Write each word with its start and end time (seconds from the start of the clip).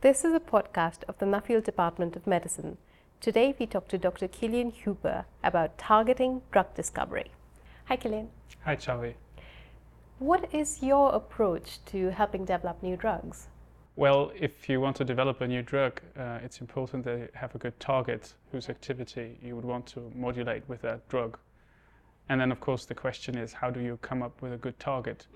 This 0.00 0.24
is 0.24 0.32
a 0.32 0.38
podcast 0.38 1.02
of 1.08 1.18
the 1.18 1.26
Nuffield 1.26 1.64
Department 1.64 2.14
of 2.14 2.24
Medicine. 2.24 2.78
Today 3.20 3.56
we 3.58 3.66
talk 3.66 3.88
to 3.88 3.98
Dr. 3.98 4.28
Kilian 4.28 4.72
Huber 4.72 5.24
about 5.42 5.76
targeting 5.76 6.40
drug 6.52 6.72
discovery. 6.76 7.32
Hi, 7.86 7.96
Kilian. 7.96 8.28
Hi, 8.64 8.76
Chavi. 8.76 9.14
What 10.20 10.54
is 10.54 10.84
your 10.84 11.12
approach 11.12 11.84
to 11.86 12.12
helping 12.12 12.44
develop 12.44 12.80
new 12.80 12.96
drugs? 12.96 13.48
Well, 13.96 14.30
if 14.38 14.68
you 14.68 14.80
want 14.80 14.94
to 14.98 15.04
develop 15.04 15.40
a 15.40 15.48
new 15.48 15.62
drug, 15.62 16.00
uh, 16.16 16.38
it's 16.44 16.60
important 16.60 17.04
that 17.06 17.18
you 17.18 17.28
have 17.34 17.56
a 17.56 17.58
good 17.58 17.80
target 17.80 18.34
whose 18.52 18.68
activity 18.68 19.36
you 19.42 19.56
would 19.56 19.64
want 19.64 19.84
to 19.86 20.12
modulate 20.14 20.62
with 20.68 20.80
that 20.82 21.08
drug. 21.08 21.40
And 22.28 22.40
then, 22.40 22.52
of 22.52 22.60
course, 22.60 22.84
the 22.84 22.94
question 22.94 23.36
is 23.36 23.52
how 23.52 23.70
do 23.72 23.80
you 23.80 23.98
come 24.00 24.22
up 24.22 24.42
with 24.42 24.52
a 24.52 24.58
good 24.58 24.78
target? 24.78 25.26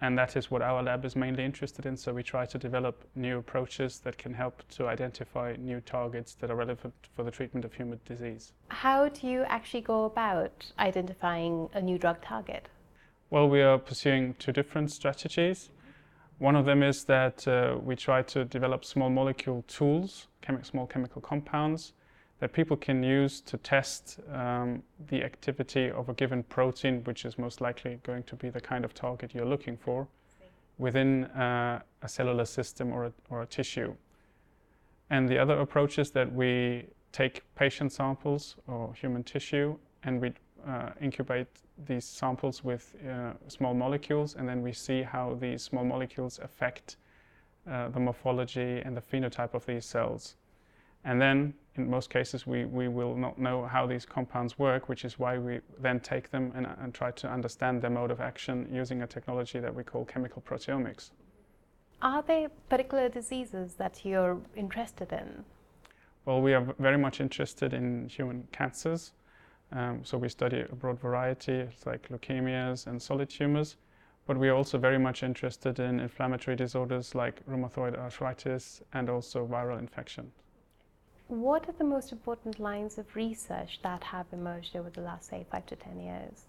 And 0.00 0.18
that 0.18 0.36
is 0.36 0.50
what 0.50 0.60
our 0.60 0.82
lab 0.82 1.04
is 1.04 1.16
mainly 1.16 1.44
interested 1.44 1.86
in. 1.86 1.96
So 1.96 2.12
we 2.12 2.22
try 2.22 2.44
to 2.46 2.58
develop 2.58 3.04
new 3.14 3.38
approaches 3.38 4.00
that 4.00 4.18
can 4.18 4.34
help 4.34 4.62
to 4.70 4.86
identify 4.88 5.56
new 5.58 5.80
targets 5.80 6.34
that 6.36 6.50
are 6.50 6.56
relevant 6.56 6.94
for 7.14 7.22
the 7.22 7.30
treatment 7.30 7.64
of 7.64 7.72
human 7.72 8.00
disease. 8.04 8.52
How 8.68 9.08
do 9.08 9.26
you 9.26 9.44
actually 9.44 9.82
go 9.82 10.04
about 10.04 10.72
identifying 10.78 11.68
a 11.72 11.80
new 11.80 11.98
drug 11.98 12.20
target? 12.22 12.68
Well, 13.30 13.48
we 13.48 13.62
are 13.62 13.78
pursuing 13.78 14.34
two 14.34 14.52
different 14.52 14.90
strategies. 14.90 15.70
One 16.38 16.56
of 16.56 16.66
them 16.66 16.82
is 16.82 17.04
that 17.04 17.46
uh, 17.46 17.78
we 17.82 17.96
try 17.96 18.22
to 18.22 18.44
develop 18.44 18.84
small 18.84 19.08
molecule 19.08 19.64
tools, 19.68 20.26
chemi- 20.42 20.66
small 20.66 20.86
chemical 20.86 21.22
compounds, 21.22 21.92
that 22.40 22.52
people 22.52 22.76
can 22.76 23.02
use 23.02 23.40
to 23.40 23.56
test 23.58 24.18
um, 24.32 24.82
the 25.08 25.22
activity 25.22 25.90
of 25.90 26.08
a 26.08 26.14
given 26.14 26.42
protein, 26.42 27.02
which 27.04 27.24
is 27.24 27.38
most 27.38 27.60
likely 27.60 28.00
going 28.02 28.22
to 28.24 28.36
be 28.36 28.50
the 28.50 28.60
kind 28.60 28.84
of 28.84 28.92
target 28.92 29.34
you're 29.34 29.46
looking 29.46 29.76
for 29.76 30.06
within 30.78 31.24
uh, 31.26 31.80
a 32.02 32.08
cellular 32.08 32.44
system 32.44 32.92
or 32.92 33.06
a, 33.06 33.12
or 33.30 33.42
a 33.42 33.46
tissue. 33.46 33.94
And 35.10 35.28
the 35.28 35.38
other 35.38 35.60
approach 35.60 35.98
is 35.98 36.10
that 36.12 36.32
we 36.32 36.86
take 37.12 37.42
patient 37.54 37.92
samples 37.92 38.56
or 38.66 38.92
human 38.94 39.22
tissue 39.22 39.76
and 40.02 40.20
we 40.20 40.32
uh, 40.66 40.90
incubate 41.00 41.46
these 41.86 42.04
samples 42.04 42.64
with 42.64 42.94
uh, 43.08 43.32
small 43.48 43.74
molecules, 43.74 44.34
and 44.36 44.48
then 44.48 44.62
we 44.62 44.72
see 44.72 45.02
how 45.02 45.36
these 45.40 45.62
small 45.62 45.84
molecules 45.84 46.38
affect 46.42 46.96
uh, 47.70 47.88
the 47.88 48.00
morphology 48.00 48.80
and 48.84 48.96
the 48.96 49.00
phenotype 49.00 49.54
of 49.54 49.66
these 49.66 49.84
cells. 49.84 50.36
And 51.04 51.20
then, 51.20 51.54
in 51.76 51.90
most 51.90 52.08
cases, 52.08 52.46
we, 52.46 52.64
we 52.64 52.88
will 52.88 53.14
not 53.14 53.38
know 53.38 53.66
how 53.66 53.86
these 53.86 54.06
compounds 54.06 54.58
work, 54.58 54.88
which 54.88 55.04
is 55.04 55.18
why 55.18 55.38
we 55.38 55.60
then 55.80 56.00
take 56.00 56.30
them 56.30 56.52
and, 56.54 56.66
and 56.80 56.94
try 56.94 57.10
to 57.10 57.28
understand 57.28 57.82
their 57.82 57.90
mode 57.90 58.10
of 58.10 58.20
action 58.20 58.68
using 58.72 59.02
a 59.02 59.06
technology 59.06 59.60
that 59.60 59.74
we 59.74 59.84
call 59.84 60.04
chemical 60.04 60.42
proteomics. 60.42 61.10
Are 62.00 62.22
there 62.22 62.48
particular 62.68 63.08
diseases 63.08 63.74
that 63.74 64.04
you're 64.04 64.38
interested 64.56 65.12
in? 65.12 65.44
Well, 66.24 66.40
we 66.40 66.54
are 66.54 66.66
very 66.78 66.96
much 66.98 67.20
interested 67.20 67.74
in 67.74 68.08
human 68.08 68.48
cancers. 68.50 69.12
Um, 69.72 70.00
so 70.04 70.16
we 70.16 70.28
study 70.28 70.60
a 70.60 70.74
broad 70.74 71.00
variety, 71.00 71.68
like 71.84 72.08
leukemias 72.08 72.86
and 72.86 73.00
solid 73.00 73.28
tumors. 73.28 73.76
But 74.26 74.38
we 74.38 74.48
are 74.48 74.54
also 74.54 74.78
very 74.78 74.98
much 74.98 75.22
interested 75.22 75.78
in 75.80 76.00
inflammatory 76.00 76.56
disorders 76.56 77.14
like 77.14 77.44
rheumatoid 77.46 77.98
arthritis 77.98 78.80
and 78.94 79.10
also 79.10 79.46
viral 79.46 79.78
infection. 79.78 80.32
What 81.28 81.68
are 81.68 81.72
the 81.72 81.84
most 81.84 82.12
important 82.12 82.60
lines 82.60 82.98
of 82.98 83.16
research 83.16 83.80
that 83.82 84.04
have 84.04 84.26
emerged 84.32 84.76
over 84.76 84.90
the 84.90 85.00
last, 85.00 85.30
say, 85.30 85.46
five 85.50 85.64
to 85.66 85.76
ten 85.76 85.98
years? 85.98 86.44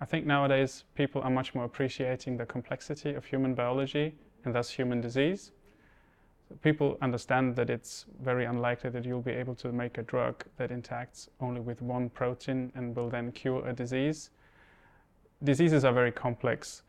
I 0.00 0.06
think 0.06 0.24
nowadays 0.24 0.84
people 0.94 1.20
are 1.22 1.30
much 1.30 1.54
more 1.54 1.64
appreciating 1.64 2.38
the 2.38 2.46
complexity 2.46 3.14
of 3.14 3.26
human 3.26 3.54
biology 3.54 4.14
and 4.44 4.54
thus 4.54 4.70
human 4.70 5.00
disease. 5.00 5.52
People 6.62 6.98
understand 7.02 7.54
that 7.56 7.70
it's 7.70 8.06
very 8.22 8.46
unlikely 8.46 8.90
that 8.90 9.04
you'll 9.04 9.20
be 9.22 9.32
able 9.32 9.54
to 9.56 9.72
make 9.72 9.98
a 9.98 10.02
drug 10.02 10.42
that 10.56 10.70
interacts 10.70 11.28
only 11.40 11.60
with 11.60 11.82
one 11.82 12.08
protein 12.08 12.72
and 12.74 12.96
will 12.96 13.10
then 13.10 13.30
cure 13.30 13.66
a 13.68 13.72
disease. 13.72 14.30
Diseases 15.44 15.84
are 15.84 15.92
very 15.92 16.12
complex. 16.12 16.82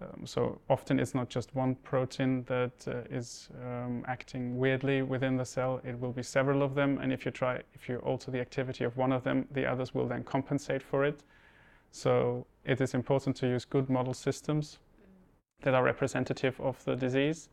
Um, 0.00 0.26
so 0.26 0.60
often 0.70 1.00
it's 1.00 1.14
not 1.14 1.28
just 1.28 1.54
one 1.54 1.74
protein 1.76 2.44
that 2.44 2.86
uh, 2.86 3.00
is 3.10 3.48
um, 3.64 4.04
acting 4.06 4.56
weirdly 4.56 5.02
within 5.02 5.36
the 5.36 5.44
cell. 5.44 5.80
It 5.84 5.98
will 5.98 6.12
be 6.12 6.22
several 6.22 6.62
of 6.62 6.74
them, 6.74 6.98
and 6.98 7.12
if 7.12 7.24
you 7.24 7.32
try, 7.32 7.62
if 7.74 7.88
you 7.88 7.96
alter 7.98 8.30
the 8.30 8.40
activity 8.40 8.84
of 8.84 8.96
one 8.96 9.12
of 9.12 9.24
them, 9.24 9.46
the 9.50 9.66
others 9.66 9.94
will 9.94 10.06
then 10.06 10.22
compensate 10.22 10.82
for 10.82 11.04
it. 11.04 11.24
So 11.90 12.46
it 12.64 12.80
is 12.80 12.94
important 12.94 13.34
to 13.36 13.48
use 13.48 13.64
good 13.64 13.90
model 13.90 14.14
systems 14.14 14.78
that 15.62 15.74
are 15.74 15.82
representative 15.82 16.60
of 16.60 16.84
the 16.84 16.94
disease, 16.94 17.48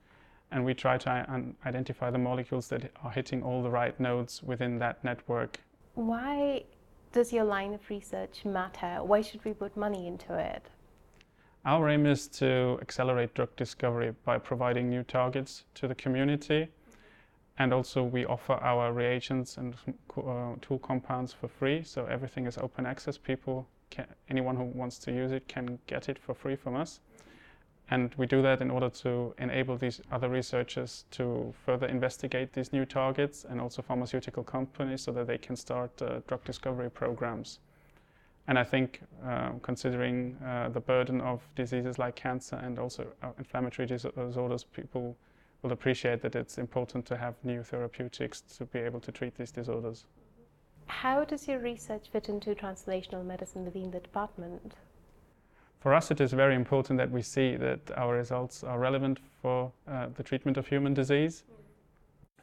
and 0.52 0.64
we 0.64 0.76
try 0.76 1.00
to 1.00 1.54
identify 1.66 2.12
the 2.12 2.20
molecules 2.20 2.68
that 2.68 2.92
are 3.04 3.12
hitting 3.12 3.42
all 3.42 3.64
the 3.64 3.70
right 3.72 4.00
nodes 4.00 4.44
within 4.44 4.78
that 4.80 5.04
network. 5.04 5.60
Why 5.96 6.66
does 7.12 7.34
your 7.34 7.46
line 7.46 7.74
of 7.74 7.90
research 7.90 8.46
matter? 8.46 9.00
Why 9.04 9.22
should 9.22 9.44
we 9.44 9.54
put 9.54 9.76
money 9.76 10.06
into 10.06 10.38
it? 10.38 10.70
Our 11.66 11.90
aim 11.90 12.06
is 12.06 12.28
to 12.28 12.78
accelerate 12.80 13.34
drug 13.34 13.56
discovery 13.56 14.14
by 14.24 14.38
providing 14.38 14.88
new 14.88 15.02
targets 15.02 15.64
to 15.74 15.88
the 15.88 15.96
community. 15.96 16.68
And 17.58 17.74
also, 17.74 18.04
we 18.04 18.24
offer 18.24 18.54
our 18.54 18.94
reagents 18.94 19.58
and 19.58 19.74
uh, 20.16 20.56
tool 20.62 20.78
compounds 20.78 21.34
for 21.34 21.48
free. 21.48 21.82
So, 21.82 22.06
everything 22.06 22.46
is 22.46 22.60
open 22.60 22.86
access. 22.86 23.18
People, 23.18 23.68
can, 23.90 24.06
anyone 24.30 24.56
who 24.56 24.66
wants 24.66 25.00
to 25.00 25.12
use 25.12 25.32
it, 25.32 25.48
can 25.48 25.80
get 25.88 26.08
it 26.08 26.20
for 26.20 26.36
free 26.36 26.56
from 26.56 26.76
us. 26.76 27.00
And 27.90 28.14
we 28.16 28.28
do 28.28 28.44
that 28.44 28.62
in 28.62 28.70
order 28.70 28.90
to 28.90 29.34
enable 29.40 29.76
these 29.76 30.02
other 30.12 30.30
researchers 30.30 31.06
to 31.12 31.52
further 31.66 31.88
investigate 31.88 32.54
these 32.54 32.74
new 32.74 32.86
targets 32.86 33.44
and 33.44 33.60
also 33.60 33.82
pharmaceutical 33.82 34.44
companies 34.44 35.02
so 35.02 35.12
that 35.14 35.26
they 35.26 35.38
can 35.40 35.56
start 35.56 36.00
uh, 36.02 36.20
drug 36.28 36.44
discovery 36.44 36.92
programs. 36.92 37.60
And 38.48 38.60
I 38.60 38.64
think, 38.64 39.02
uh, 39.26 39.52
considering 39.64 40.38
uh, 40.46 40.70
the 40.70 40.80
burden 40.80 41.20
of 41.22 41.42
diseases 41.56 41.98
like 41.98 42.16
cancer 42.16 42.58
and 42.58 42.78
also 42.78 43.08
uh, 43.24 43.30
inflammatory 43.40 43.88
disorders, 43.88 44.64
people 44.64 45.18
will 45.64 45.72
appreciate 45.72 46.22
that 46.22 46.36
it's 46.36 46.60
important 46.60 47.06
to 47.08 47.18
have 47.18 47.34
new 47.44 47.64
therapeutics 47.64 48.42
to 48.58 48.66
be 48.66 48.80
able 48.80 49.00
to 49.00 49.12
treat 49.12 49.36
these 49.36 49.52
disorders. 49.52 50.06
How 50.86 51.24
does 51.24 51.48
your 51.48 51.60
research 51.60 52.10
fit 52.12 52.30
into 52.30 52.54
translational 52.54 53.26
medicine 53.26 53.66
within 53.66 53.90
the 53.90 54.00
department? 54.00 54.76
For 55.80 55.96
us, 55.96 56.12
it 56.12 56.22
is 56.22 56.32
very 56.32 56.56
important 56.56 56.98
that 56.98 57.10
we 57.10 57.24
see 57.24 57.56
that 57.56 57.80
our 57.96 58.16
results 58.16 58.64
are 58.64 58.78
relevant 58.78 59.20
for 59.42 59.72
uh, 59.88 60.08
the 60.16 60.24
treatment 60.24 60.58
of 60.58 60.68
human 60.68 60.94
disease. 60.94 61.44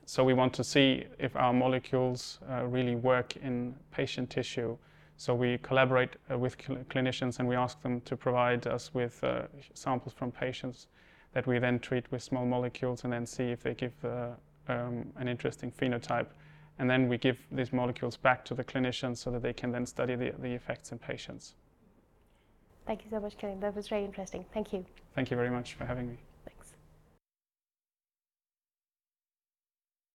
So 0.05 0.25
we 0.25 0.35
want 0.35 0.53
to 0.55 0.65
see 0.65 1.05
if 1.21 1.37
our 1.37 1.53
molecules 1.53 2.41
uh, 2.51 2.65
really 2.65 2.97
work 2.97 3.37
in 3.37 3.77
patient 3.93 4.31
tissue 4.31 4.77
so 5.23 5.35
we 5.35 5.59
collaborate 5.59 6.17
uh, 6.31 6.39
with 6.45 6.55
cl 6.61 6.77
clinicians 6.93 7.39
and 7.39 7.47
we 7.53 7.57
ask 7.65 7.75
them 7.83 8.01
to 8.01 8.15
provide 8.17 8.67
us 8.67 8.85
with 8.93 9.15
uh, 9.23 9.43
samples 9.85 10.15
from 10.19 10.31
patients 10.33 10.89
that 11.35 11.47
we 11.47 11.59
then 11.59 11.79
treat 11.79 12.11
with 12.13 12.23
small 12.23 12.45
molecules 12.45 13.05
and 13.05 13.13
then 13.13 13.25
see 13.27 13.45
if 13.45 13.63
they 13.63 13.75
give 13.75 13.93
uh, 14.05 14.31
um, 14.69 15.07
an 15.17 15.29
interesting 15.29 15.71
phenotype. 15.71 16.29
And 16.79 16.89
then 16.91 17.09
we 17.09 17.19
give 17.19 17.39
these 17.51 17.73
molecules 17.73 18.17
back 18.17 18.45
to 18.47 18.55
the 18.55 18.65
clinicians 18.65 19.19
so 19.19 19.31
that 19.31 19.43
they 19.43 19.53
can 19.53 19.73
then 19.73 19.87
study 19.87 20.15
the, 20.15 20.33
the 20.39 20.53
effects 20.53 20.93
in 20.93 20.99
patients. 20.99 21.55
Thank 22.87 23.05
you 23.05 23.11
so 23.11 23.21
much, 23.21 23.37
Kilian. 23.39 23.61
That 23.61 23.77
was 23.77 23.89
very 23.89 24.05
interesting. 24.05 24.45
Thank 24.53 24.73
you. 24.73 24.85
Thank 25.15 25.31
you 25.31 25.37
very 25.37 25.51
much 25.51 25.75
for 25.75 25.85
having 25.85 26.09
me. 26.09 26.19